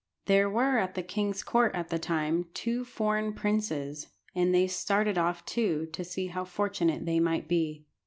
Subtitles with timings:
[0.25, 5.15] There were at the king's court at that time two foreign princes and they started
[5.19, 7.85] off too, to see how fortunate they might be.